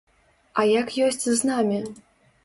[0.61, 1.79] А як ёсць з намі?